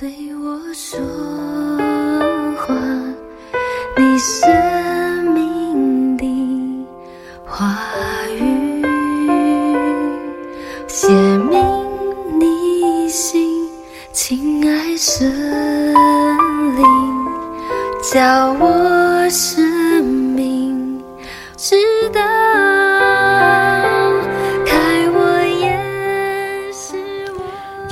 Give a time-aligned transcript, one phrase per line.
[0.00, 0.08] 对
[0.40, 0.96] 我说
[2.56, 2.72] 话，
[3.96, 4.48] 你生
[5.34, 6.86] 命的
[7.44, 7.76] 话
[8.30, 8.84] 语，
[10.86, 11.58] 写明
[12.38, 13.68] 你心，
[14.12, 15.28] 亲爱神
[16.76, 16.84] 灵，
[18.12, 21.02] 叫我生命
[21.56, 21.74] 知
[22.14, 22.20] 道，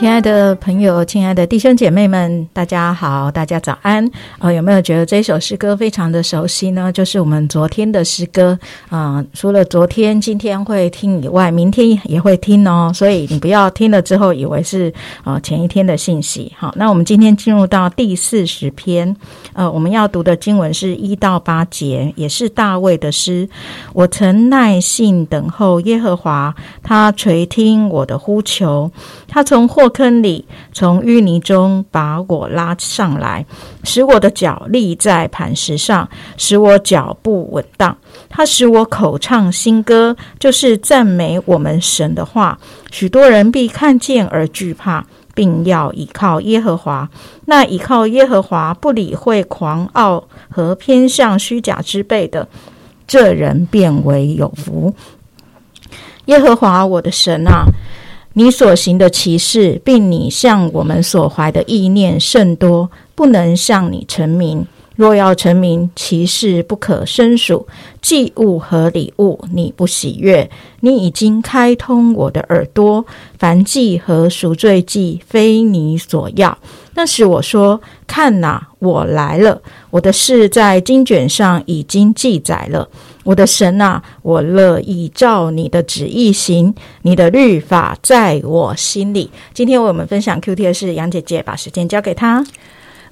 [0.07, 4.09] 亲爱的朋友，亲爱的弟兄姐妹们，大家好，大家早安。
[4.39, 6.93] 呃，有没有觉得这首诗歌非常的熟悉呢？
[6.93, 8.57] 就是我们昨天的诗歌
[8.89, 12.93] 啊、除了昨天、今天会听以外，明天也会听哦。
[12.95, 16.53] 所以你不要听了之后以为是呃前一天的信息。
[16.57, 19.17] 好，那我们今天进入到第四十篇，
[19.55, 23.49] 呃，我们要读的经文是一到八节，也是大卫的诗。
[23.93, 26.55] 我曾耐心等候耶和华，
[26.85, 28.89] 他垂听我的呼求。
[29.27, 33.47] 他从祸坑里，从淤泥中把我拉上来，
[33.83, 37.97] 使我的脚立在磐石上，使我脚步稳当。
[38.29, 42.59] 他使我口唱新歌，就是赞美我们神的话。
[42.91, 47.09] 许多人必看见而惧怕，并要倚靠耶和华。
[47.47, 52.47] 那倚靠耶和华，不理会狂傲和偏向虚假之辈的，
[53.07, 54.95] 这人变为有福。
[56.27, 57.65] 耶和华我的神啊，
[58.39, 64.67] 你所行的奇事，并你向我们所怀的意念甚多，不能向你成名。
[64.95, 67.67] 若要成名，其事不可胜数。
[68.03, 70.51] 祭物和礼物，你不喜悦。
[70.81, 73.07] 你已经开通我的耳朵，
[73.39, 76.59] 凡祭和赎罪祭，非你所要。
[76.93, 79.63] 那时我说：看哪，我来了。
[79.89, 82.87] 我的事在经卷上已经记载了。
[83.27, 89.29] 我的神啊，我乐意照你的旨意行，你的律法在我心里。
[89.53, 92.47] 今天为我们分享 Q T 的是杨姐姐，把时间交给她。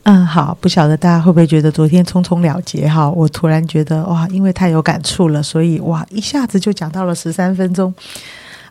[0.04, 3.10] 嗯，好，不晓得大家会不会觉得昨天匆匆了结哈？
[3.10, 7.92] 我突然觉得哇，因为太有感触了，所以哇，一下子就讲到了十三分钟。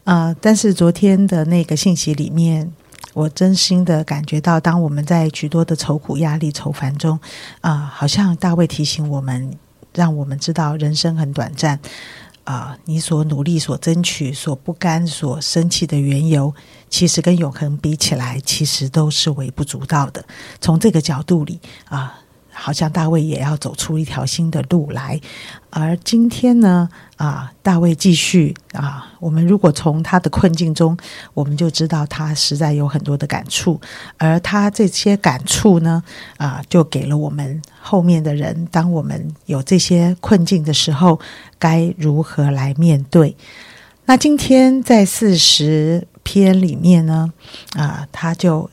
[0.05, 2.71] 啊，但是昨天的那个信息里面，
[3.13, 7.19] 我真心的感觉到，当我们在许多的愁苦、压力、愁烦中，
[7.59, 9.51] 啊，好像大卫提醒我们，
[9.93, 11.79] 让我们知道人生很短暂。
[12.43, 16.53] 啊，你所努力、所争取、所不甘、所生气的缘由，
[16.89, 20.25] 其实跟永恒比起来，其实都是微不足道的。
[20.59, 22.19] 从这个角度里啊，
[22.53, 25.19] 好像大卫也要走出一条新的路来。
[25.69, 26.87] 而今天呢，
[27.17, 30.95] 啊，大卫继续啊，我们如果从他的困境中，
[31.33, 33.81] 我们就知道他实在有很多的感触，
[34.17, 36.03] 而他这些感触呢，
[36.37, 41.19] 啊，就给了我们后面的人，当我们有这些困境的时候，
[41.57, 43.35] 该如何来面对？
[44.05, 47.33] 那今天在四十篇里面呢，
[47.73, 48.69] 啊，他就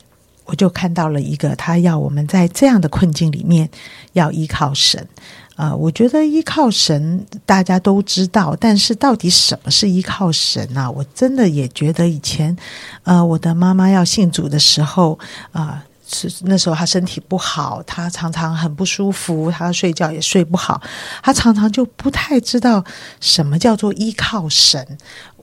[0.51, 3.69] 我就看到了一个，他要我们在这样的困境里面
[4.11, 5.07] 要依靠神。
[5.55, 10.91] 啊，我觉得依靠神大家都知道，但是到底什么是依靠神啊？
[10.91, 12.55] 我真的也觉得以前，
[13.03, 15.17] 呃，我的妈妈要信主的时候，
[15.53, 20.81] 啊、是那时候她身体不好，她常常很不舒服，她睡觉也睡不好，
[21.23, 22.83] 她常常就不太知道
[23.21, 24.97] 什么叫做依靠神。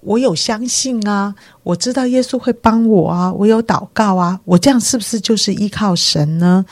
[0.08, 6.64] 我有相信啊，我知道耶稣会帮我啊，我有祷告啊，我这样是不是就是依靠神呢？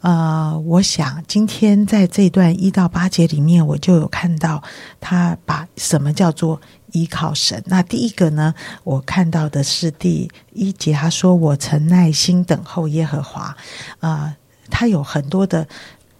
[0.00, 4.62] 呃，我想今天在这段一到八节里面，我就有看到
[4.98, 6.58] 他把什么叫做
[6.92, 7.62] 依靠神。
[7.66, 13.54] 那第一个呢，我看到的是第一节，他说：“我曾耐心等候耶和华。”
[14.00, 14.34] 啊，
[14.70, 15.68] 他有很多的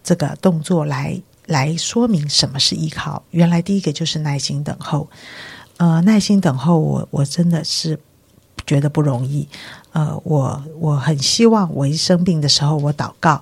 [0.03, 3.23] 这个动作来来说明什么是依靠。
[3.31, 5.09] 原来第一个就是耐心等候。
[5.77, 7.99] 呃，耐心等候我，我真的是
[8.65, 9.47] 觉得不容易。
[9.91, 13.41] 呃，我我很希望我一生病的时候，我祷告。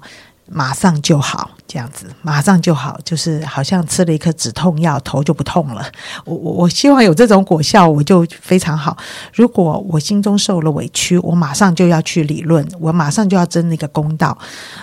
[0.53, 5.81] 马上就好，这样子马上就好，就是好像吃了一颗止痛药，头就不痛了。
[6.25, 8.97] 我我我希望有这种果效，我就非常好。
[9.33, 14.37] 如果我心中受了委屈，我马上就要去理论，我马上就要争那个公道。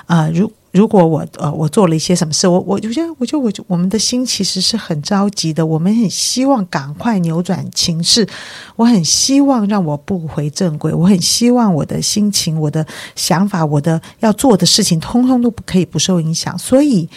[0.06, 8.29] 呃，如如果我呃我做了一些什么事，我我就觉得我就我就我们的心其实是很着急的，我们很希望赶快扭转情势，
[8.76, 12.87] 我很希望让我步回正轨，我很希望我的心情、我的
[13.17, 16.56] 想法、我的要做的事情，通通都不可以不受影响。
[16.59, 17.09] 所以，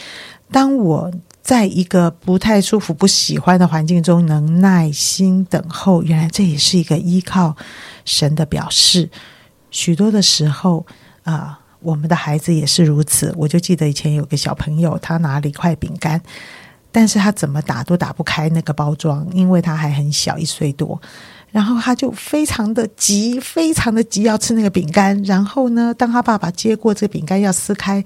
[0.50, 1.12] 当我
[1.42, 7.58] 在一个不太舒服、不喜欢的环境中，能耐心等候，原来这也是一个依靠
[8.06, 9.10] 神的表示。
[9.72, 10.86] 许多的时候
[11.24, 11.58] 啊。
[11.82, 13.34] 我们的孩子也是如此。
[13.38, 16.22] 我就记得以前有个小朋友，他拿了一块饼干，
[16.92, 21.02] 但是他怎么打都打不开那个包装，因为他还很小，一岁多。
[21.52, 25.22] 然后他就非常的急，非常的急要吃那个饼干。
[25.24, 28.02] 然后呢，当他爸爸接过这个饼干要撕开，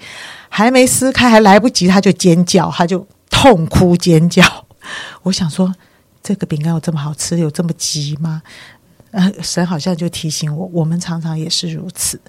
[0.49, 4.43] 还没撕开，还来不及，他就尖叫，他就痛哭尖叫。
[5.21, 5.71] 我想说，
[6.23, 8.41] 这个饼干有这么好吃，有这么急吗？
[9.11, 12.19] 呃，神好像就提醒我，我们常常也是如此，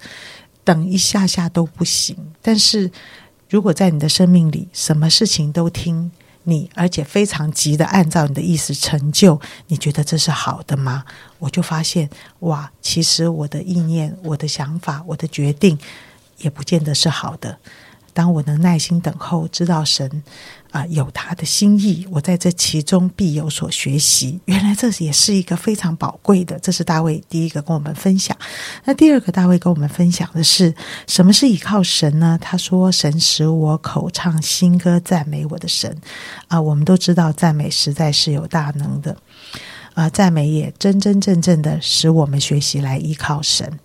[0.67, 2.13] 等一下下都不行。
[2.41, 2.91] 但是
[3.49, 6.11] 如果在你的生命里，什么事情都听
[6.43, 11.05] 你，而且非常急的按照你的意思成就，你觉得这是好的吗？
[11.39, 12.09] 我就发现，
[12.39, 15.79] 哇，其实我的意念、我的想法、我的决定，
[16.39, 17.57] 也不见得是好的。
[18.13, 20.21] 当我能耐心等候，知道神
[20.71, 24.39] 啊有他的心意，我在这其中必有所学习。
[24.45, 26.59] 原来这也是一个非常宝贵的。
[26.59, 28.35] 这是大卫第一个跟我们分享。
[28.85, 30.73] 那第二个，大卫跟我们分享的是
[31.07, 32.37] 什么是依靠神呢？
[32.41, 35.95] 他说：“神使我口唱新歌，赞美我的神。”
[36.47, 39.15] 啊，我们都知道赞美实在是有大能的。
[39.93, 43.79] 啊，赞美也真真正正的使我们学习来依靠神。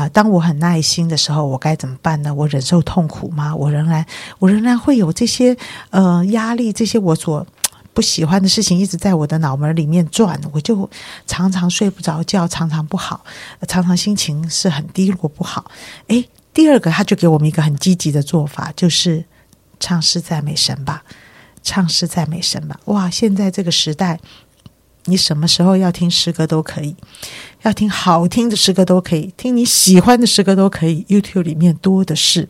[0.00, 2.32] 啊，当我很耐心的时候，我该怎么办呢？
[2.32, 3.54] 我忍受痛苦吗？
[3.54, 4.04] 我仍然，
[4.38, 5.54] 我仍然会有这些
[5.90, 7.46] 呃压力，这些我所
[7.92, 10.88] 不喜欢的事情一直在我的脑门里面转，我就
[11.26, 13.22] 常常睡不着觉，常常不好，
[13.68, 15.70] 常常心情是很低落不好。
[16.06, 19.22] 诶，第二个，他就给我们一个很积极的做法，就是
[19.78, 21.02] 唱诗赞美神吧，
[21.62, 22.80] 唱诗赞美神吧。
[22.86, 24.18] 哇，现在这个时代。
[25.06, 26.94] 你什么时候要听诗歌都可以，
[27.62, 31.04] 要听好听的诗歌都可以，听你喜欢的诗歌都可以。
[31.08, 32.48] YouTube 里面多的是，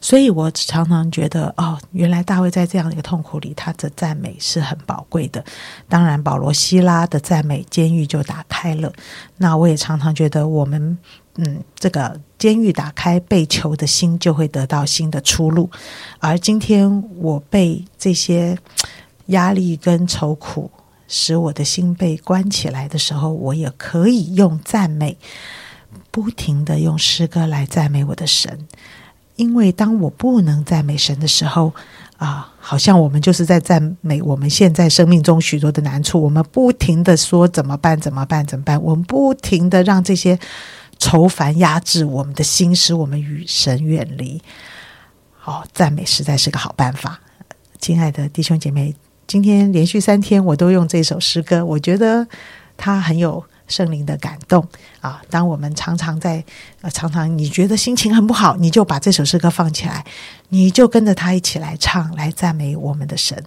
[0.00, 5.44] 所以我常常觉得，哦，原来大卫在这样的一个痛苦里，他的赞美是很宝贵的。
[5.88, 8.92] 当然，保罗、希拉的赞美，监狱就打开了。
[9.38, 10.96] 那我也常常觉得，我们
[11.36, 15.68] 嗯，这个监狱打开，被囚的心就会得到新的出路。
[16.20, 18.56] 而今天我被这些。
[19.30, 20.70] 压力跟愁苦
[21.08, 25.16] 使我的心被关起来的时候，我也可以用赞美，
[26.12, 28.68] 不停的用诗歌来赞美我的神。
[29.34, 31.72] 因为当我不能赞美神的时候，
[32.18, 36.22] 啊，好像我们就是在赞美我们现在生命中许多的难处。
[36.22, 37.98] 我们不停的说怎么办？
[37.98, 38.46] 怎么办？
[38.46, 38.80] 怎么办？
[38.82, 40.38] 我们不停的让这些
[40.98, 44.42] 愁烦压制我们的心，使我们与神远离。
[45.44, 47.18] 哦，赞美实在是个好办法，
[47.80, 48.94] 亲爱的弟兄姐妹。
[49.30, 52.26] 今天连续三天，我都用这首诗歌，我觉得
[52.76, 54.66] 它很有圣灵的感动
[55.00, 55.22] 啊！
[55.30, 56.44] 当我们常常在
[56.80, 60.04] 呃，常常你觉得心情很不好，你就把这首诗歌放起来，
[60.48, 63.40] 你就跟着他一起来唱，来赞美我们的神。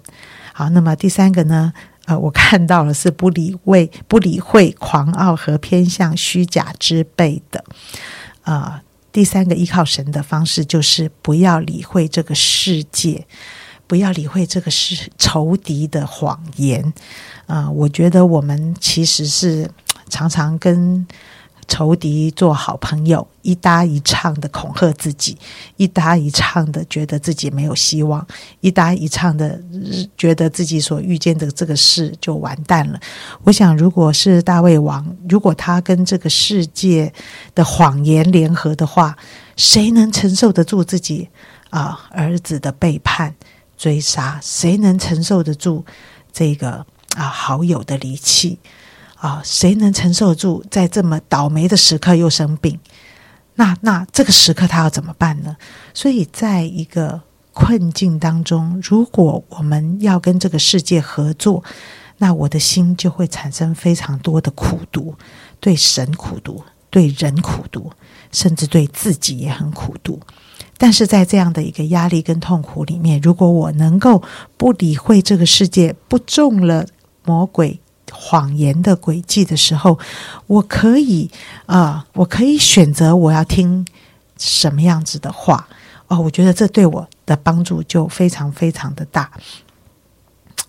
[0.54, 1.70] 好，那么第三个呢？
[2.06, 7.62] 呃，我看到了是不理会、不理会狂傲和偏向虚假之辈的。
[8.40, 8.80] 啊，
[9.12, 13.26] 第三个依靠神的方式就是不要理会这个世界。
[13.86, 16.92] 不要理会这个是仇敌的谎言
[17.46, 17.70] 啊！
[17.70, 19.70] 我觉得我们其实是
[20.08, 21.06] 常常跟
[21.66, 25.36] 仇敌做好朋友，一搭一唱的恐吓自己，
[25.76, 28.26] 一搭一唱的觉得自己没有希望，
[28.60, 29.58] 一搭一唱的
[30.16, 33.00] 觉得自己所遇见的这个事就完蛋了。
[33.44, 37.10] 我想，如果是大卫王，如果他跟这个世界
[37.54, 39.16] 的谎言联合的话，
[39.56, 41.28] 谁能承受得住自己
[41.70, 43.34] 啊儿子的背叛？
[43.84, 45.84] 追杀，谁能承受得住
[46.32, 46.86] 这个
[47.18, 48.58] 啊好友的离弃
[49.16, 49.42] 啊？
[49.44, 52.80] 谁能承受住在这么倒霉的时刻又生病？
[53.56, 55.58] 那那这个时刻他要怎么办呢？
[55.92, 57.20] 所以，在一个
[57.52, 61.62] 困境当中，如果我们要跟这个世界合作，
[62.16, 65.14] 那我的心就会产生非常多的苦毒，
[65.60, 67.92] 对神苦毒，对人苦毒，
[68.32, 70.18] 甚至对自己也很苦毒。
[70.84, 74.22] 但是在这样的一个压力跟痛苦里面，如果我能够
[74.58, 76.86] 不理会这个世界，不中了
[77.24, 77.80] 魔鬼
[78.12, 79.98] 谎言的诡计的时候，
[80.46, 81.30] 我可以
[81.64, 83.86] 啊，我可以选择我要听
[84.36, 85.66] 什么样子的话
[86.08, 86.20] 哦。
[86.20, 89.30] 我觉得这对我的帮助就非常非常的大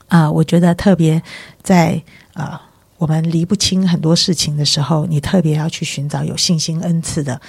[0.07, 0.31] 啊。
[0.31, 1.21] 我觉得特别
[1.61, 2.01] 在
[2.35, 2.61] 啊，
[2.97, 7.41] 我们离不清很多事情的时候，你特别要去寻找有信心恩赐的。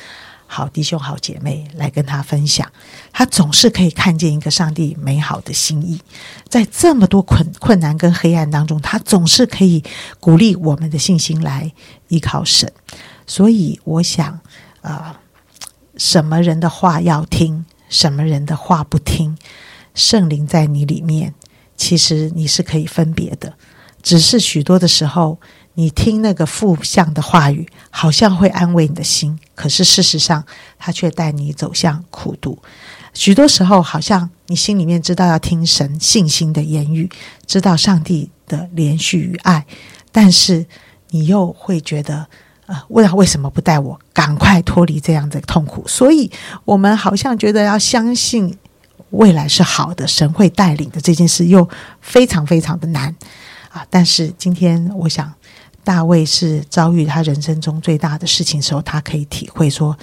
[0.47, 2.71] 好弟兄、好姐妹来跟他分享，
[3.13, 6.01] 他总是可以看见一个上帝美好的心意，
[6.49, 9.83] 在这么多困困难跟黑暗当中，他总是可以
[10.21, 11.73] 鼓励我们的信心来
[12.09, 12.73] 依靠神。
[13.27, 14.39] 所以，我想，
[14.83, 15.21] 啊，
[15.97, 19.37] 什么人的话要听，什么人的话不听，
[19.95, 21.35] 圣灵在你里面，
[21.77, 23.55] 其实你是可以分别的，
[24.07, 25.39] 只是许多的时候。
[25.79, 30.43] 你听那个负向的话语，好像会安慰你的心，可是事实上，
[30.79, 32.59] 他却带你走向苦读。
[33.13, 37.11] 许多时候，好像你心里面知道要听神信心的言语，
[37.47, 39.67] 知道上帝的连续与爱，
[40.11, 40.65] 但是
[41.11, 42.27] 你又会觉得。
[42.65, 45.87] 呃，为为什么不带我赶快脱离这样的痛苦？
[45.87, 46.31] 所以
[46.65, 48.57] 我们好像觉得要相信
[49.11, 51.69] 未来是好的，神会带领的这件事又
[52.01, 53.15] 非常非常的难
[53.77, 53.87] 啊！
[53.91, 55.33] 但是今天我想，
[55.85, 59.97] 大卫是遭遇他人生中最大的事情的时候，他可以体会说，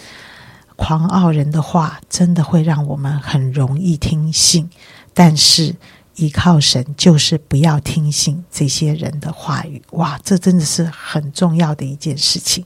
[0.76, 4.70] 狂傲人的话真的会让我们很容易听信，
[5.14, 5.76] 但是。
[6.18, 9.82] 依靠神，就是不要听信这些人的话语。
[9.94, 12.64] 哇，这真的是很重要的一件事情。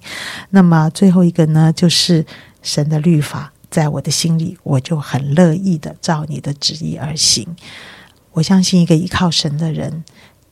[0.49, 2.25] 那么最后一个呢，就是
[2.61, 7.47] 神的律法在我的心里，我就很乐意的照你的旨意而行。
[8.33, 10.03] 我相信一个依靠神的人，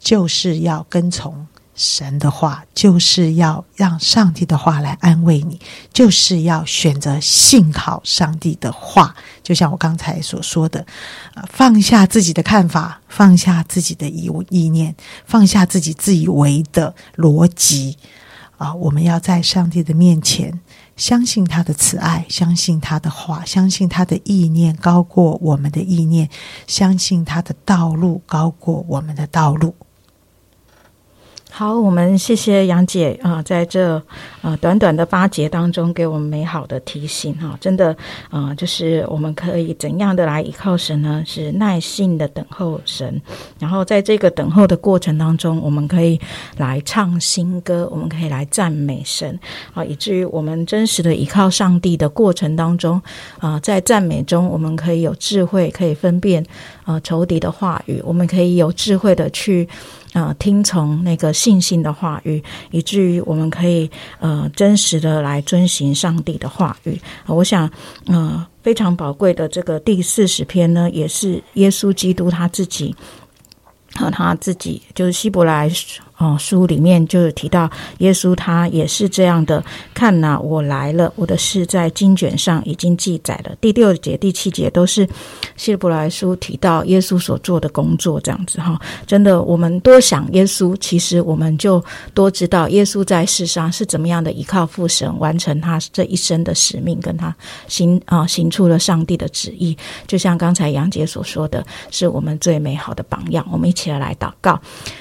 [0.06, 1.48] 就是要跟从。
[1.78, 5.60] 神的话就是要让上帝的话来安慰你，
[5.92, 9.14] 就是要选择信靠上帝的话。
[9.44, 10.80] 就像我刚才所说的，
[11.34, 14.96] 啊，放下自己的看法，放下自己的意意念，
[15.26, 17.98] 放下自己自以为的逻辑，
[18.58, 20.58] 啊，我们要在上帝的面前
[20.96, 26.30] 相信他的慈爱，相信他的话，相信他的意念高过我们的意念，
[26.68, 29.76] 相信他的道路高过我们的道路。
[31.58, 33.96] 好，我们谢谢杨姐啊，在这
[34.42, 37.96] 啊短短的八节当中，给我们美好的提醒哈，真的
[38.30, 41.24] 啊，就是我们可以怎样的来依靠神呢？
[41.26, 43.22] 是耐心的等候神，
[43.58, 46.20] 然后在这个等候的过程当中，我们可以
[46.58, 49.40] 来唱新歌，我们可以来赞美神
[49.74, 53.02] 啊，以至于我们真实的依靠上帝的过程当中
[53.40, 56.46] 啊，在赞美中，我们可以有智慧，可以分辨
[56.86, 59.68] 呃仇敌的话语，我们可以有智慧的去。
[60.14, 66.98] 呃，听从那个信心的话语，以至于我们可以呃真实的来遵循上帝的话语。
[67.26, 67.70] 我想，
[68.06, 72.96] 呃，非常宝贵的这个第四十篇呢，也是耶稣基督他自己
[73.96, 75.70] 和他自己，就是希伯来。
[76.18, 79.62] 哦，书里面就是提到耶稣，他也是这样的。
[79.94, 83.54] 看呐，我来了，我的事在经卷上已经记载了。
[83.60, 85.06] 第六节、第七节都是
[85.58, 88.80] 希伯来书提到耶稣所做的工作，这样子哈。
[89.06, 97.36] 真的，我们多想耶稣，其实我们就多知道耶稣在世上是怎么样的依靠父神，完成他这一生的使命，跟他
[97.68, 99.78] 行啊行出了上帝的旨意。
[100.08, 103.46] 就像刚才杨姐所说的，是我们最美好的榜样。
[103.52, 104.58] 我们一起来祷告，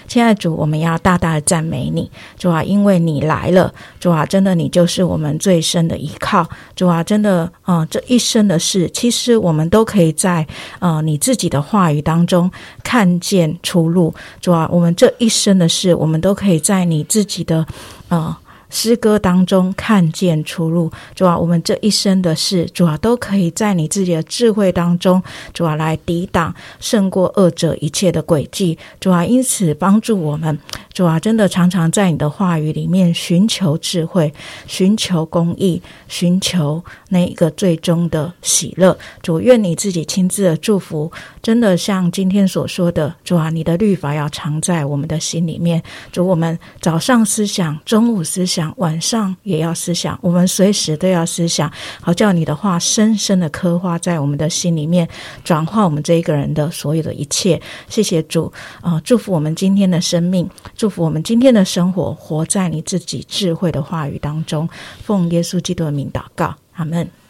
[0.09, 0.99] 亲爱的主，我们要。
[1.04, 3.70] 大大的赞美你，主啊，因为你来了，
[4.00, 10.46] 主啊，真的你就是我们最深的依靠，主啊，真的，嗯，这一生的事，其实我们都可以在，
[10.78, 12.50] 呃，你自己的话语当中
[12.82, 17.66] 看见出路，主啊，我们这一生的事，我们都可以在你自己的，
[18.08, 18.34] 呃。
[18.75, 30.59] 诗歌当中看见出路，主啊，我们这一生的事，主啊，都可以在你自己的智慧当中，主啊，来抵挡胜过恶者一切的诡计，主啊，因此帮助我们，
[30.93, 34.35] 主啊，真的常常在你的话语里面寻求智慧，
[34.66, 38.99] 寻求公义，寻求那一个最终的喜乐。
[39.23, 48.63] 主，愿你自己亲自的祝福，真的像今天所说的，主啊，你的律法要藏在我们的心里面，主，我们早上思想，中午思想。
[48.76, 55.09] 晚上也要思想，我们随时都要思想，好叫你的话深深的刻画在我们的心里面，
[55.42, 57.61] 转化我们这一个人的所有的一切。
[57.88, 59.00] 谢谢主啊！
[59.04, 64.68] 祝福我们今天的生命，祝福我们今天的生活，活在你自己智慧的话语当中。
[65.02, 67.24] 奉耶稣基督的名祷告，阿门。